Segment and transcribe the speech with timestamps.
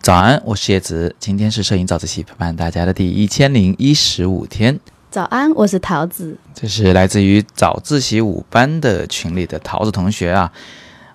[0.00, 4.78] 早安，我是叶子，今天是摄影早自习陪伴大家的第一千零一十五天。
[5.10, 10.52] 早安，我是桃子，这是来自于早自习五班的群里的桃子同学啊。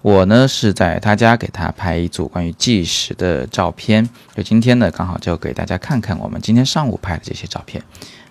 [0.02, 7.84] 我呢是在他家给他拍一组关于计时的照片，就今天呢刚好就给大家看看我们今天上午拍的这些照片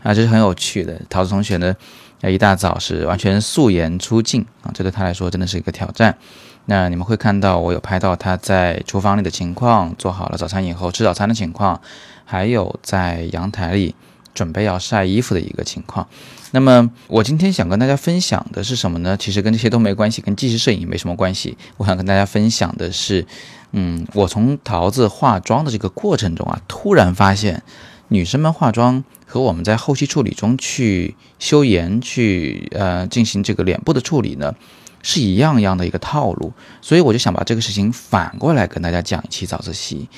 [0.03, 1.01] 啊，这是很有趣的。
[1.09, 1.77] 桃子同学呢，
[2.23, 6.17] 一大早是完全素颜出镜啊，这对他来说真的是一个挑战。
[6.71, 11.81] 那你们会看到我有拍到他在厨房里的情况，做好了早餐以后吃早餐的情况，
[12.27, 13.95] 还有在阳台里
[14.35, 16.07] 准备要晒衣服的一个情况。
[16.51, 19.17] 那么我今天想跟大家分享的是什么呢？
[19.17, 21.57] 其实跟这些都没关系，跟纪实摄影没什么关系。
[21.79, 23.27] 我想跟大家分享的是，
[23.73, 27.63] 嗯，我从桃子化妆的这个过程中啊，突然发现，
[28.09, 34.55] 女生们化妆和我们在后期处理中去修颜、去呃进行这个脸部的处理呢，
[35.03, 36.53] 是一样一样的一个套路。
[36.81, 40.09] 所以我就想把这个事情反过来跟大家讲一期早自习，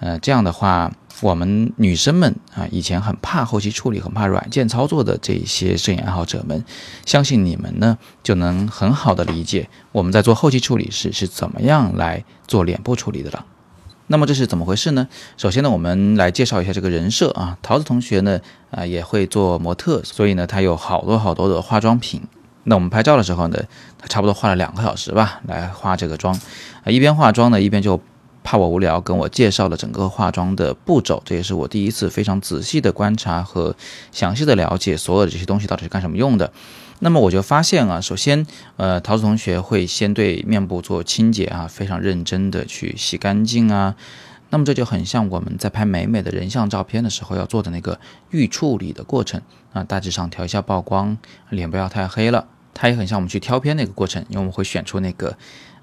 [0.00, 0.92] 呃，这样的话。
[1.20, 6.64] 我们女生们啊，以前很怕后期处理、很怕软件操作的这一些摄影爱好者们，
[7.06, 13.46] 相信你们呢就能很好的理解我们在做后期处理时是怎么样来做脸部处理的了。
[14.08, 15.06] 那么这是怎么回事呢？
[15.36, 17.56] 首先呢，我们来介绍一下这个人设啊。
[17.62, 18.40] 桃子同学呢
[18.72, 22.22] 啊也会做模特，所以呢他有好多好多的化妆品。
[22.64, 23.58] 那我们拍照的时候呢，
[23.98, 26.34] 他差不多花了两个小时吧来化这个妆
[26.82, 28.00] 啊，一边化妆呢一边就。
[28.46, 33.74] 怕我无聊，跟我介绍了整个化妆的步骤，这也是我第一次非常仔细的观察和
[34.12, 36.52] 详细的了解所有的这些东西到底是干什么用的。
[36.98, 43.94] 那么我就发现啊，首先，呃，桃子同学会先对面部做清洁啊，非常认真的去洗干净啊。
[44.54, 47.98] 那么这就很像我们在拍美美的人像照片的时候要做的那个
[48.30, 51.18] 预处理的过程啊，大致上调一下曝光，
[51.50, 52.46] 脸不要太黑了。
[52.72, 55.36] 它也很像我们去挑片那个过程，因为我们会选出那个。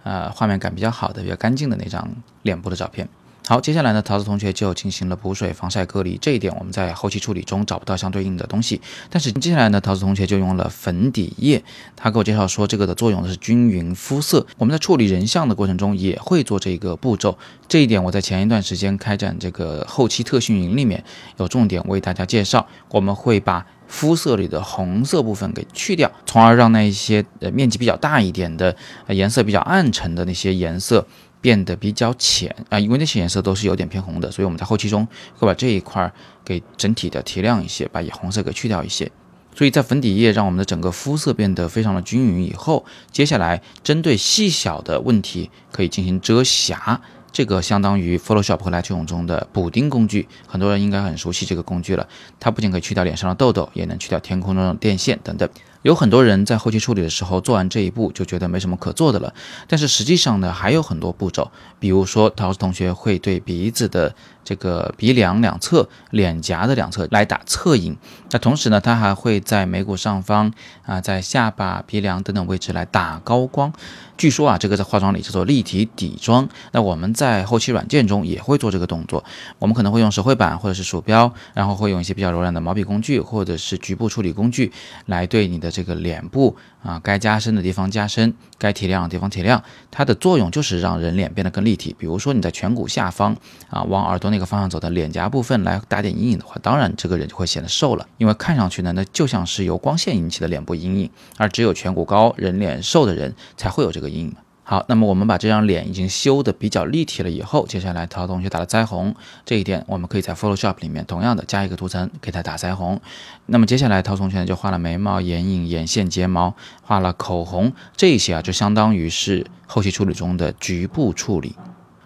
[0.03, 2.09] 呃，画面感比较好的、比较干净的那张
[2.41, 3.07] 脸部的照片。
[3.51, 6.17] 好，接下来呢，桃子同学就进行了补水、防晒、隔离。
[6.21, 8.79] 这一点我们在后期处理中找不到相对应的东西。
[9.09, 11.61] 但是接下来呢，桃子同学就用了粉底液。
[11.97, 14.47] 他给我介绍说，这个的作用是均匀肤色。
[14.57, 17.37] 我们在处理人像的过程中也会做这个步骤。
[17.67, 21.03] 这一点我在前一段时间开展这个后期特训营里面
[21.35, 22.65] 有重点为大家介绍。
[22.91, 28.73] 我们会把肤色里的红色部分给去掉，从而让那一些呃面积比较大一点的、
[29.09, 31.05] 颜色比较暗沉的那些颜色
[31.41, 36.09] 变得比较浅啊，因为那些颜色都是有点偏红的，所以我们在后期中会把这一块
[36.45, 39.11] 给整体的提亮一些，把红色给去掉一些。
[39.53, 47.01] 所以在粉底液让我们的整个肤色变得非常的均匀以后，接下来针对细小的问题可以进行遮瑕。
[47.33, 52.05] 这个相当于 Photoshop 和 Lightroom 中的补丁工具，很多人应该很熟悉这个工具了。
[52.39, 55.49] 它不仅可以去掉脸上的痘痘，也能去掉天空中的电线等等。
[55.83, 59.33] 有很多人在后期处理的时候做完这一步就觉得没什么可做的了，
[59.67, 61.49] 但是实际上呢还有很多步骤，
[61.79, 67.97] 比如说桃子同学会对鼻子的这个鼻梁两侧、脸颊的两侧来打侧影，
[68.29, 70.53] 那同时呢他还会在眉骨上方
[70.85, 73.73] 啊、在下巴、鼻梁等等位置来打高光。
[74.17, 79.23] 据说啊这个在化妆里叫做立体底妆，那我们在后期软件中也会做这个动作，
[79.57, 84.71] 我们可能会用手绘板或者是鼠标，然后会用一些比较柔软的毛笔工具或者是局部处理工具
[85.07, 85.70] 来对你的。
[85.71, 91.95] 这个脸部啊，该加深的地方加深，该提亮的地方提亮，它的作用就是让人脸变得更立体。
[91.97, 93.35] 比如说你在颧骨下方
[93.69, 104.35] 啊，往耳朵那个方向走的脸颊部分来打点阴影的话，当然这个人就会显得瘦了，因为看上去呢，那就像是由光线引起的脸部阴影，而只有颧骨高、人脸瘦的人才会有这个阴影。
[104.63, 109.13] 好，那么我们把这张脸已经修的比较立体了以后，接下来陶同学打了腮红，
[109.43, 113.01] 这一点我们可以在 Photoshop 里面同样的加一个图层给他打腮红。
[113.47, 121.55] 那么接下来陶同学就画了眉毛、眼影、眼线、睫毛，画了口红，这些啊就相当于是后期处理中的局部处理。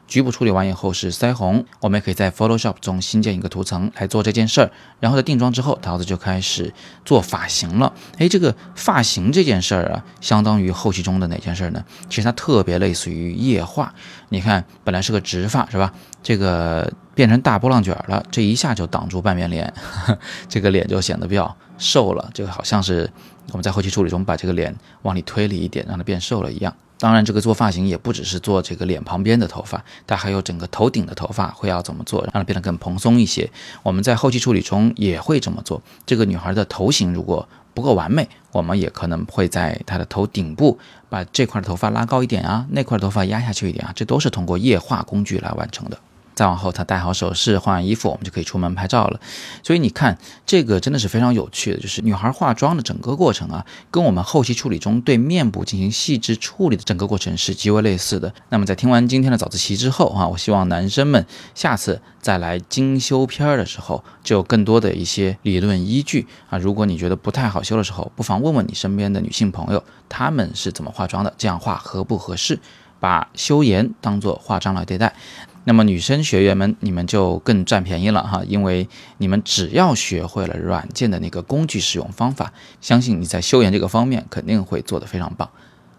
[0.08, 4.72] 局部处理完以后是腮红，我们也可以在 Photoshop 中新建一个图层来做这件事儿。
[5.00, 6.74] 然后在定妆之后，桃子就开始
[7.04, 7.92] 做发型了。
[8.18, 11.84] 哎，这个发型这件事儿啊，相当于后期中的哪件事儿呢？
[12.10, 13.94] 其实它特别类似于液化。
[14.30, 15.94] 你看，本来是个直发是吧？
[16.22, 19.74] 这个变成大波浪卷了，这一下就挡住半边脸，
[20.50, 22.30] 这个脸就显得比较瘦了。
[22.34, 23.10] 这个好像是
[23.52, 26.76] 我们在后期处理中把这个脸往里推了一点，让它变瘦了一样。
[26.98, 33.50] 当然，这个做发型也不只是做这个脸旁边的头发，它还有整个头顶的头发会要怎么做，让它变得更蓬松一些。
[33.84, 35.82] 我们在后期处理中也会这么做。
[36.06, 46.00] 这个女孩的头型如果不够完美，我们也可能会在她的头顶部把这块头发拉高一点啊，那块头发压下去一点啊，这都是通过液化工具来完成的。
[46.36, 49.20] 再往后她戴好首饰、换完衣服，我们就可以出门拍照了。
[49.64, 58.34] 所以你看，这个真的是非常有趣的，就是女孩化妆的整个过程啊，跟我们后期处理中对面部进行细致处理的整个过程是极为类似的。
[58.50, 66.58] 那么在听完今天的早自习之后啊，我希望男生们下次再来精修片儿的时候，就有更多的一些理论依据啊。
[66.58, 72.60] 如果你觉得不太好修的时候，不妨问问你身边的女性朋友，她们是怎么化妆的，这样化合不合适？
[73.00, 75.14] 把修颜当做化妆来对待。
[75.68, 85.50] 那么女生学员们，你们就更占便宜了哈，因为你们只要学会了软件的那个工具使用方法，相信你在修颜这个方面肯定会做得非常棒，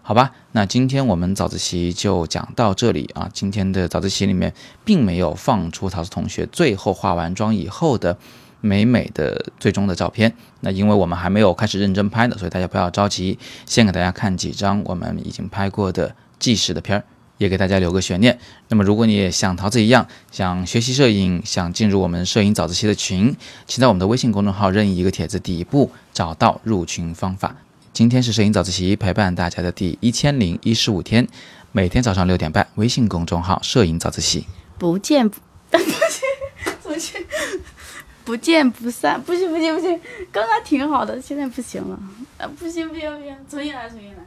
[0.01, 0.31] 好吧？
[0.53, 3.29] 那今天我们早自习就讲到这里啊。
[3.33, 4.53] 今天的早自习里面
[4.85, 8.17] 并没有放出桃子同学最后化完妆以后的
[8.61, 17.03] 美美的最终的照片，那因为我们还没有开始认真拍的，所以大家不要着急，先给大家看几张我们已经拍过的纪实的片儿。
[17.37, 18.37] 也给大家留个悬念。
[18.69, 23.35] 那么，如果你也像桃子一样想学习摄影，想进入我们摄影早自习的群，
[23.65, 27.55] 请在我们的微信公众号任意一个帖子底部找到入群方法。
[27.93, 31.27] 今天是摄影早自习陪伴大家的第一千零一十五天，
[31.71, 34.45] 每天早上六点半，微信公众号“摄影早自习”。
[34.77, 35.37] 不见不
[35.71, 35.77] 不
[36.93, 37.19] 行，
[38.23, 39.99] 不，不见不散，不行不行不行，
[40.31, 41.99] 刚刚挺好的，现在不行了，
[42.37, 44.17] 啊不行不行不行，重新来重新来。